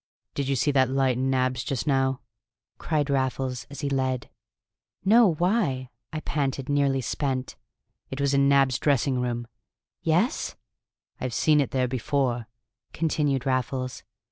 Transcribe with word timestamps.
"Did 0.33 0.47
you 0.47 0.55
see 0.55 0.71
that 0.71 0.89
light 0.89 1.15
in 1.15 1.29
Nab's 1.29 1.63
just 1.63 1.85
now?" 1.85 2.21
cried 2.79 3.07
Raffles 3.07 3.67
as 3.69 3.81
he 3.81 3.89
led. 3.91 4.31
"No; 5.05 5.35
why?" 5.35 5.91
I 6.11 6.21
panted, 6.21 6.69
nearly 6.69 7.01
spent. 7.01 7.55
"It 8.09 8.19
was 8.19 8.33
in 8.33 8.49
Nab's 8.49 8.79
dressing 8.79 9.19
room." 9.21 9.45
"Yes?" 10.01 10.55
"I've 11.19 11.35
seen 11.35 11.61
it 11.61 11.69
there 11.69 11.87
before," 11.87 12.47
continued 12.93 13.45
Raffles. 13.45 14.01